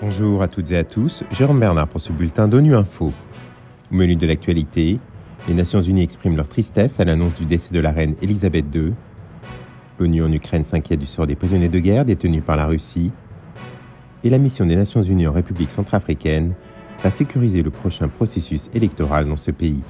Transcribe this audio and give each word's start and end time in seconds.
Bonjour 0.00 0.42
à 0.42 0.48
toutes 0.48 0.70
et 0.72 0.76
à 0.76 0.84
tous, 0.84 1.22
Jérôme 1.30 1.60
Bernard 1.60 1.88
pour 1.88 2.00
ce 2.00 2.12
bulletin 2.12 2.48
d'ONU 2.48 2.74
Info. 2.74 3.12
Au 3.90 3.94
menu 3.94 4.16
de 4.16 4.26
l'actualité, 4.26 4.98
les 5.48 5.54
Nations 5.54 5.80
Unies 5.80 6.02
expriment 6.02 6.36
leur 6.36 6.48
tristesse 6.48 6.98
à 6.98 7.04
l'annonce 7.04 7.34
du 7.34 7.44
décès 7.44 7.72
de 7.72 7.80
la 7.80 7.92
reine 7.92 8.14
Elisabeth 8.20 8.66
II. 8.74 8.94
L'ONU 9.98 10.24
en 10.24 10.32
Ukraine 10.32 10.64
s'inquiète 10.64 10.98
du 10.98 11.06
sort 11.06 11.26
des 11.26 11.36
prisonniers 11.36 11.68
de 11.68 11.78
guerre 11.78 12.04
détenus 12.04 12.42
par 12.44 12.56
la 12.56 12.66
Russie. 12.66 13.12
Et 14.24 14.30
la 14.30 14.38
mission 14.38 14.66
des 14.66 14.76
Nations 14.76 15.02
Unies 15.02 15.26
en 15.26 15.32
République 15.32 15.70
centrafricaine 15.70 16.54
va 17.02 17.10
sécuriser 17.10 17.62
le 17.62 17.70
prochain 17.70 18.08
processus 18.08 18.70
électoral 18.74 19.28
dans 19.28 19.36
ce 19.36 19.50
pays. 19.50 19.82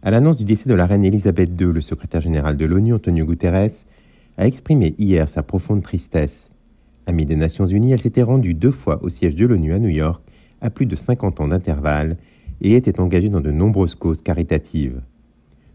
À 0.00 0.12
l'annonce 0.12 0.36
du 0.36 0.44
décès 0.44 0.68
de 0.68 0.74
la 0.74 0.86
reine 0.86 1.04
Elisabeth 1.04 1.50
II, 1.60 1.72
le 1.72 1.80
secrétaire 1.80 2.20
général 2.20 2.56
de 2.56 2.64
l'ONU, 2.64 2.94
Antonio 2.94 3.26
Guterres, 3.26 3.84
a 4.36 4.46
exprimé 4.46 4.94
hier 4.96 5.28
sa 5.28 5.42
profonde 5.42 5.82
tristesse. 5.82 6.50
Amie 7.06 7.26
des 7.26 7.34
Nations 7.34 7.66
Unies, 7.66 7.90
elle 7.90 8.00
s'était 8.00 8.22
rendue 8.22 8.54
deux 8.54 8.70
fois 8.70 9.02
au 9.02 9.08
siège 9.08 9.34
de 9.34 9.44
l'ONU 9.44 9.72
à 9.72 9.80
New 9.80 9.88
York 9.88 10.22
à 10.60 10.70
plus 10.70 10.86
de 10.86 10.94
50 10.94 11.40
ans 11.40 11.48
d'intervalle 11.48 12.16
et 12.60 12.74
était 12.74 13.00
engagé 13.00 13.28
dans 13.28 13.40
de 13.40 13.50
nombreuses 13.50 13.96
causes 13.96 14.22
caritatives. 14.22 15.02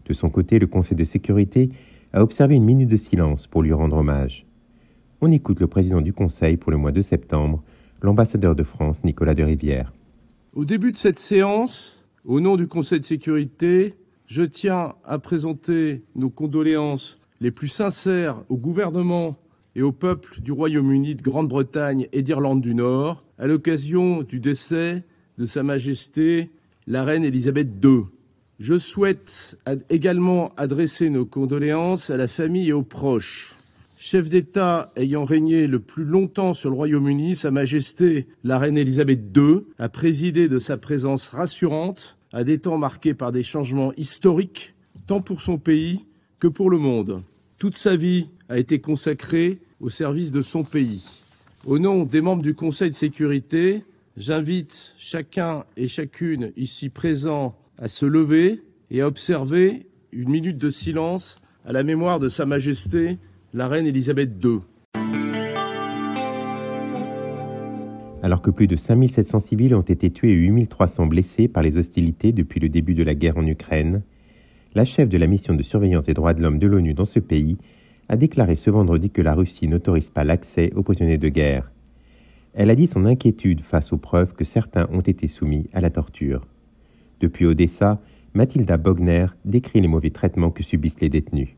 De 0.06 0.14
son 0.14 0.30
côté, 0.30 0.58
le 0.58 0.66
Conseil 0.66 0.96
de 0.96 1.04
sécurité 1.04 1.68
a 2.14 2.22
observé 2.22 2.54
une 2.54 2.64
minute 2.64 2.88
de 2.88 2.96
silence 2.96 3.46
pour 3.46 3.62
lui 3.62 3.74
rendre 3.74 3.98
hommage. 3.98 4.46
On 5.20 5.30
écoute 5.32 5.60
le 5.60 5.66
président 5.66 6.00
du 6.00 6.14
Conseil 6.14 6.56
pour 6.56 6.72
le 6.72 6.78
mois 6.78 6.92
de 6.92 7.02
septembre, 7.02 7.62
l'ambassadeur 8.00 8.54
de 8.54 8.62
France, 8.62 9.04
Nicolas 9.04 9.34
de 9.34 9.42
Rivière. 9.42 9.92
Au 10.54 10.64
début 10.64 10.92
de 10.92 10.96
cette 10.96 11.18
séance, 11.18 12.02
au 12.24 12.40
nom 12.40 12.56
du 12.56 12.68
Conseil 12.68 13.00
de 13.00 13.04
sécurité, 13.04 13.94
je 14.26 14.42
tiens 14.42 14.94
à 15.04 15.18
présenter 15.18 16.02
nos 16.14 16.30
condoléances 16.30 17.18
les 17.40 17.50
plus 17.50 17.68
sincères 17.68 18.42
au 18.48 18.56
gouvernement 18.56 19.36
et 19.76 19.82
au 19.82 19.92
peuple 19.92 20.40
du 20.40 20.52
Royaume-Uni, 20.52 21.14
de 21.14 21.22
Grande-Bretagne 21.22 22.08
et 22.12 22.22
d'Irlande 22.22 22.60
du 22.60 22.74
Nord, 22.74 23.24
à 23.38 23.46
l'occasion 23.46 24.22
du 24.22 24.40
décès 24.40 25.04
de 25.38 25.46
Sa 25.46 25.62
Majesté 25.62 26.50
la 26.86 27.04
Reine 27.04 27.24
Élisabeth 27.24 27.68
II. 27.82 28.04
Je 28.60 28.78
souhaite 28.78 29.58
également 29.90 30.52
adresser 30.56 31.10
nos 31.10 31.24
condoléances 31.24 32.10
à 32.10 32.16
la 32.16 32.28
famille 32.28 32.68
et 32.68 32.72
aux 32.72 32.82
proches. 32.82 33.56
Chef 33.98 34.28
d'État 34.28 34.92
ayant 34.96 35.24
régné 35.24 35.66
le 35.66 35.80
plus 35.80 36.04
longtemps 36.04 36.52
sur 36.52 36.70
le 36.70 36.76
Royaume-Uni, 36.76 37.34
Sa 37.36 37.50
Majesté 37.50 38.26
la 38.44 38.58
Reine 38.58 38.78
Élisabeth 38.78 39.20
II 39.34 39.62
a 39.78 39.88
présidé 39.88 40.48
de 40.48 40.58
sa 40.58 40.76
présence 40.76 41.28
rassurante 41.28 42.16
à 42.34 42.42
des 42.42 42.58
temps 42.58 42.78
marqués 42.78 43.14
par 43.14 43.30
des 43.30 43.44
changements 43.44 43.92
historiques, 43.96 44.74
tant 45.06 45.20
pour 45.20 45.40
son 45.40 45.56
pays 45.56 46.04
que 46.40 46.48
pour 46.48 46.68
le 46.68 46.78
monde. 46.78 47.22
Toute 47.58 47.76
sa 47.76 47.94
vie 47.94 48.26
a 48.48 48.58
été 48.58 48.80
consacrée 48.80 49.60
au 49.80 49.88
service 49.88 50.32
de 50.32 50.42
son 50.42 50.64
pays. 50.64 51.04
Au 51.64 51.78
nom 51.78 52.02
des 52.02 52.20
membres 52.20 52.42
du 52.42 52.54
Conseil 52.54 52.90
de 52.90 52.94
sécurité, 52.94 53.84
j'invite 54.16 54.94
chacun 54.98 55.64
et 55.76 55.86
chacune 55.86 56.52
ici 56.56 56.88
présents 56.88 57.56
à 57.78 57.86
se 57.86 58.04
lever 58.04 58.62
et 58.90 59.00
à 59.00 59.06
observer 59.06 59.86
une 60.10 60.28
minute 60.28 60.58
de 60.58 60.70
silence 60.70 61.40
à 61.64 61.72
la 61.72 61.84
mémoire 61.84 62.18
de 62.18 62.28
Sa 62.28 62.46
Majesté, 62.46 63.16
la 63.54 63.68
Reine 63.68 63.86
Élisabeth 63.86 64.32
II. 64.42 64.58
Alors 68.24 68.40
que 68.40 68.50
plus 68.50 68.66
de 68.66 68.74
5700 68.74 69.38
civils 69.38 69.74
ont 69.74 69.82
été 69.82 70.08
tués 70.08 70.30
et 70.30 70.36
8300 70.36 71.04
blessés 71.04 71.46
par 71.46 71.62
les 71.62 71.76
hostilités 71.76 72.32
depuis 72.32 72.58
le 72.58 72.70
début 72.70 72.94
de 72.94 73.02
la 73.02 73.14
guerre 73.14 73.36
en 73.36 73.46
Ukraine, 73.46 74.02
la 74.74 74.86
chef 74.86 75.10
de 75.10 75.18
la 75.18 75.26
mission 75.26 75.52
de 75.52 75.62
surveillance 75.62 76.06
des 76.06 76.14
droits 76.14 76.32
de 76.32 76.40
l'homme 76.40 76.58
de 76.58 76.66
l'ONU 76.66 76.94
dans 76.94 77.04
ce 77.04 77.18
pays 77.18 77.58
a 78.08 78.16
déclaré 78.16 78.56
ce 78.56 78.70
vendredi 78.70 79.10
que 79.10 79.20
la 79.20 79.34
Russie 79.34 79.68
n'autorise 79.68 80.08
pas 80.08 80.24
l'accès 80.24 80.72
aux 80.74 80.82
prisonniers 80.82 81.18
de 81.18 81.28
guerre. 81.28 81.70
Elle 82.54 82.70
a 82.70 82.74
dit 82.74 82.86
son 82.86 83.04
inquiétude 83.04 83.60
face 83.60 83.92
aux 83.92 83.98
preuves 83.98 84.32
que 84.32 84.44
certains 84.44 84.88
ont 84.90 85.00
été 85.00 85.28
soumis 85.28 85.66
à 85.74 85.82
la 85.82 85.90
torture. 85.90 86.46
Depuis 87.20 87.44
Odessa, 87.44 88.00
Mathilda 88.32 88.78
Bogner 88.78 89.26
décrit 89.44 89.82
les 89.82 89.88
mauvais 89.88 90.08
traitements 90.08 90.50
que 90.50 90.62
subissent 90.62 91.00
les 91.02 91.10
détenus. 91.10 91.56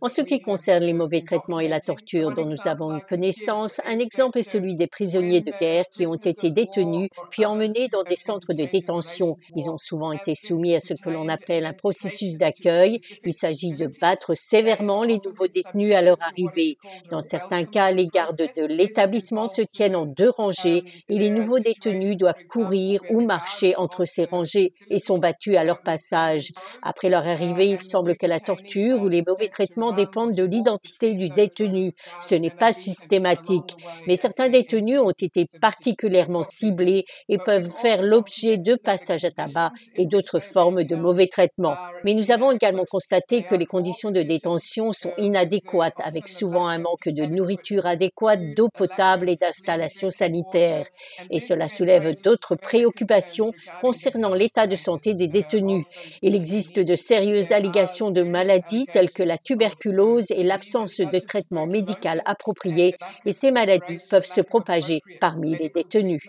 En 0.00 0.08
ce 0.08 0.20
qui 0.20 0.40
concerne 0.40 0.84
les 0.84 0.92
mauvais 0.92 1.22
traitements 1.22 1.60
et 1.60 1.68
la 1.68 1.80
torture 1.80 2.34
dont 2.34 2.44
nous 2.44 2.66
avons 2.66 2.96
eu 2.96 3.00
connaissance, 3.00 3.80
un 3.86 3.98
exemple 3.98 4.38
est 4.38 4.42
celui 4.42 4.74
des 4.74 4.86
prisonniers 4.86 5.40
de 5.40 5.52
guerre 5.58 5.86
qui 5.90 6.06
ont 6.06 6.16
été 6.16 6.50
détenus 6.50 7.08
puis 7.30 7.46
emmenés 7.46 7.88
dans 7.88 8.02
des 8.02 8.16
centres 8.16 8.52
de 8.52 8.64
détention. 8.64 9.36
Ils 9.56 9.70
ont 9.70 9.78
souvent 9.78 10.12
été 10.12 10.34
soumis 10.34 10.74
à 10.74 10.80
ce 10.80 10.92
que 10.94 11.08
l'on 11.08 11.28
appelle 11.28 11.64
un 11.64 11.72
processus 11.72 12.36
d'accueil. 12.36 12.98
Il 13.24 13.32
s'agit 13.32 13.72
de 13.72 13.88
battre 14.00 14.34
sévèrement 14.34 15.02
les 15.02 15.18
nouveaux 15.24 15.48
détenus 15.48 15.94
à 15.94 16.02
leur 16.02 16.18
arrivée. 16.20 16.76
Dans 17.10 17.22
certains 17.22 17.64
cas, 17.64 17.90
les 17.90 18.06
gardes 18.06 18.36
de 18.36 18.66
l'établissement 18.66 19.46
se 19.46 19.62
tiennent 19.62 19.96
en 19.96 20.04
deux 20.04 20.30
rangées 20.30 20.84
et 21.08 21.18
les 21.18 21.30
nouveaux 21.30 21.58
détenus 21.58 22.16
doivent 22.16 22.44
courir 22.50 23.00
ou 23.10 23.20
marcher 23.22 23.76
entre 23.76 24.04
ces 24.04 24.26
rangées 24.26 24.68
et 24.90 24.98
sont 24.98 25.18
battus 25.18 25.56
à 25.56 25.64
leur 25.64 25.80
passage. 25.80 26.50
Après 26.82 26.97
leur 27.06 27.26
arrivée, 27.26 27.68
il 27.68 27.80
semble 27.80 28.16
que 28.16 28.26
la 28.26 28.40
torture 28.40 29.02
ou 29.02 29.08
les 29.08 29.22
mauvais 29.26 29.48
traitements 29.48 29.92
dépendent 29.92 30.34
de 30.34 30.42
l'identité 30.42 31.14
du 31.14 31.28
détenu. 31.30 31.94
Ce 32.20 32.34
n'est 32.34 32.50
pas 32.50 32.72
systématique, 32.72 33.76
mais 34.06 34.16
certains 34.16 34.48
détenus 34.48 34.98
ont 34.98 35.12
été 35.12 35.46
particulièrement 35.60 36.44
ciblés 36.44 37.04
et 37.28 37.38
peuvent 37.38 37.70
faire 37.70 38.02
l'objet 38.02 38.56
de 38.56 38.74
passages 38.74 39.24
à 39.24 39.30
tabac 39.30 39.72
et 39.96 40.06
d'autres 40.06 40.40
formes 40.40 40.84
de 40.84 40.96
mauvais 40.96 41.28
traitements. 41.28 41.76
Mais 42.04 42.14
nous 42.14 42.30
avons 42.30 42.52
également 42.52 42.84
constaté 42.84 43.42
que 43.44 43.54
les 43.54 43.66
conditions 43.66 44.10
de 44.10 44.22
détention 44.22 44.92
sont 44.92 45.12
inadéquates, 45.18 45.98
avec 45.98 46.28
souvent 46.28 46.66
un 46.66 46.78
manque 46.78 47.08
de 47.08 47.24
nourriture 47.24 47.86
adéquate, 47.86 48.54
d'eau 48.56 48.68
potable 48.68 49.28
et 49.28 49.36
d'installations 49.36 50.10
sanitaires. 50.10 50.86
Et 51.30 51.40
cela 51.40 51.68
soulève 51.68 52.12
d'autres 52.22 52.56
préoccupations 52.56 53.52
concernant 53.80 54.34
l'état 54.34 54.66
de 54.66 54.76
santé 54.76 55.14
des 55.14 55.28
détenus. 55.28 55.84
Il 56.22 56.34
existe 56.34 56.77
de 56.78 56.96
sérieuses 56.96 57.52
allégations 57.52 58.10
de 58.10 58.22
maladies 58.22 58.86
telles 58.92 59.10
que 59.10 59.22
la 59.22 59.38
tuberculose 59.38 60.30
et 60.30 60.44
l'absence 60.44 60.98
de 60.98 61.18
traitement 61.18 61.66
médical 61.66 62.20
approprié 62.26 62.94
et 63.26 63.32
ces 63.32 63.50
maladies 63.50 63.98
peuvent 64.10 64.26
se 64.26 64.40
propager 64.40 65.00
parmi 65.20 65.56
les 65.56 65.68
détenus. 65.68 66.22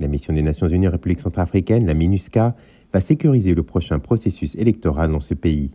La 0.00 0.08
mission 0.08 0.32
des 0.32 0.42
Nations 0.42 0.66
Unies 0.68 0.88
en 0.88 0.92
République 0.92 1.20
centrafricaine, 1.20 1.86
la 1.86 1.94
MINUSCA, 1.94 2.56
va 2.92 3.00
sécuriser 3.00 3.54
le 3.54 3.62
prochain 3.62 3.98
processus 3.98 4.54
électoral 4.54 5.12
dans 5.12 5.20
ce 5.20 5.34
pays. 5.34 5.72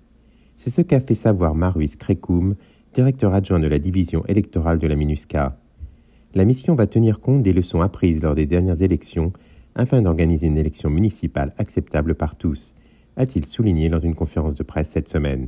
C'est 0.55 0.69
ce 0.69 0.81
qu'a 0.81 0.99
fait 0.99 1.15
savoir 1.15 1.53
Maruis 1.53 1.95
Krekoum, 1.97 2.55
directeur 2.93 3.33
adjoint 3.33 3.59
de 3.59 3.67
la 3.67 3.77
division 3.77 4.25
électorale 4.25 4.79
de 4.79 4.87
la 4.87 4.95
MINUSCA 4.95 5.57
la 6.35 6.43
mission 6.43 6.75
va 6.75 6.85
tenir 6.85 7.21
compte 7.21 7.43
des 7.43 7.53
leçons 7.53 7.81
apprises 7.81 8.21
lors 8.21 8.35
des 8.35 8.45
dernières 8.45 8.81
élections 8.81 9.31
afin 9.73 10.01
d'organiser 10.01 10.47
une 10.47 10.57
élection 10.57 10.89
municipale 10.89 11.53
acceptable 11.57 12.13
par 12.13 12.37
tous, 12.37 12.75
a-t-il 13.15 13.47
souligné 13.47 13.87
lors 13.87 14.01
d'une 14.01 14.15
conférence 14.15 14.53
de 14.53 14.63
presse 14.63 14.89
cette 14.89 15.09
semaine. 15.09 15.47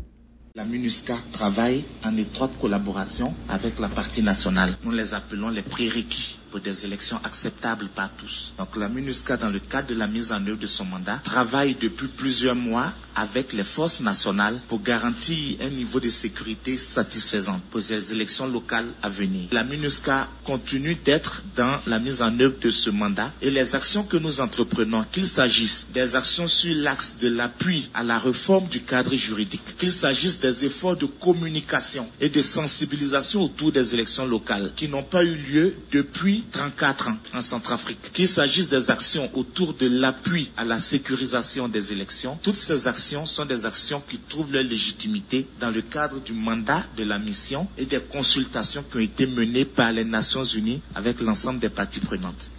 La 0.56 0.64
MINUSCA 0.66 1.16
travaille 1.34 1.84
en 2.04 2.16
étroite 2.16 2.52
collaboration 2.60 3.34
avec 3.48 3.80
la 3.80 3.90
partie 3.90 4.24
nationale. 4.24 4.72
Nous 4.86 4.92
les 4.92 5.14
appelons 5.14 5.50
les 5.50 5.62
prérequis 5.62 6.40
des 6.60 6.86
élections 6.86 7.20
acceptables 7.24 7.88
par 7.88 8.10
tous. 8.18 8.54
Donc 8.58 8.76
la 8.76 8.90
MINUSCA, 8.90 9.38
dans 9.38 9.50
le 9.50 9.60
cadre 9.60 9.90
de 9.90 9.96
la 9.96 10.08
mise 10.08 10.32
en 10.32 10.46
œuvre 10.48 10.58
de 10.60 10.68
son 10.68 10.86
mandat, 10.86 11.20
travaille 11.24 11.76
depuis 11.76 12.08
plusieurs 12.08 12.56
mois 12.56 12.92
avec 13.16 13.54
les 13.54 13.64
forces 13.64 14.00
nationales 14.00 14.60
pour 14.68 14.82
garantir 14.82 15.58
un 15.62 15.70
niveau 15.70 16.00
de 16.00 16.10
sécurité 16.10 16.78
satisfaisant 16.78 17.60
pour 17.72 17.82
ces 17.82 18.12
élections 18.12 18.48
locales 18.48 18.88
à 19.02 19.10
venir. 19.10 19.48
La 19.52 19.64
MINUSCA 19.64 20.28
continue 20.44 20.96
d'être 20.96 21.44
dans 21.56 21.80
la 21.88 22.00
mise 22.00 22.22
en 22.22 22.40
œuvre 22.40 22.56
de 22.62 22.70
ce 22.70 22.90
mandat 22.90 23.32
et 23.42 23.50
les 23.50 23.76
actions 23.76 24.04
que 24.04 24.18
nous 24.18 24.40
entreprenons, 24.40 25.04
qu'il 25.12 25.26
s'agisse 25.26 25.88
des 25.94 26.16
actions 26.16 26.48
sur 26.48 26.76
l'axe 26.76 27.16
de 27.22 27.28
l'appui 27.30 27.90
à 27.94 28.04
la 28.04 28.20
réforme 28.20 28.68
du 28.68 28.82
cadre 28.82 29.16
juridique, 29.16 29.78
qu'il 29.78 29.92
s'agisse 29.92 30.40
des 30.40 30.66
efforts 30.66 30.96
de 30.98 31.06
communication 31.06 32.08
et 32.22 32.30
de 32.30 32.42
sensibilisation 32.42 33.44
autour 33.44 33.72
des 33.72 33.94
élections 33.94 34.26
locales 34.26 34.72
qui 34.76 34.88
n'ont 34.88 35.04
pas 35.04 35.24
eu 35.24 35.36
lieu 35.36 35.76
depuis 35.92 36.44
34 36.52 37.10
ans 37.10 37.18
en 37.34 37.42
Centrafrique. 37.42 38.12
Qu'il 38.14 38.28
s'agisse 38.28 38.70
des 38.70 38.90
actions 38.92 39.30
autour 39.34 39.74
de 39.74 39.88
l'appui 39.88 40.52
à 40.58 40.66
la 40.66 40.80
sécurisation 40.80 41.68
des 41.68 41.94
élections, 41.94 42.38
toutes 42.42 42.56
ces 42.56 42.88
actions 42.88 43.26
sont 43.26 43.46
des 43.46 43.66
actions 43.66 44.02
qui 44.08 44.18
trouvent 44.18 44.52
leur 44.54 44.64
légitimité 44.64 45.48
dans 45.60 45.70
le 45.70 45.82
cadre 45.82 46.20
du 46.22 46.34
mandat 46.34 46.84
de 46.98 47.04
la 47.04 47.20
mission 47.20 47.68
et 47.78 47.86
des 47.86 48.00
consultations 48.00 48.84
qui 48.90 48.98
ont 48.98 49.02
été 49.02 49.28
menées 49.28 49.66
par 49.66 49.92
les 49.92 50.04
Nations 50.06 50.44
Unies 50.44 50.82
avec 50.96 51.22
l'ensemble 51.22 51.60
des 51.60 51.70
parties 51.70 52.00
prenantes. 52.00 52.50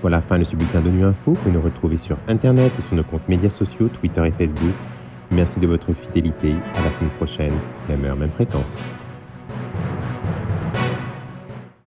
Voilà 0.00 0.16
la 0.18 0.22
fin 0.22 0.38
de 0.38 0.44
ce 0.44 0.56
bulletin 0.56 0.80
de 0.80 0.88
Nu 0.90 1.04
Info. 1.04 1.32
Vous 1.32 1.36
pouvez 1.36 1.52
nous 1.52 1.60
retrouver 1.60 1.98
sur 1.98 2.18
Internet 2.26 2.72
et 2.78 2.82
sur 2.82 2.96
nos 2.96 3.04
comptes 3.04 3.28
médias 3.28 3.50
sociaux, 3.50 3.88
Twitter 3.88 4.22
et 4.26 4.32
Facebook. 4.32 4.74
Merci 5.30 5.60
de 5.60 5.66
votre 5.66 5.92
fidélité. 5.92 6.54
À 6.74 6.82
la 6.82 6.94
semaine 6.94 7.10
prochaine, 7.10 7.54
même 7.88 8.04
heure, 8.04 8.16
même 8.16 8.30
fréquence. 8.32 8.82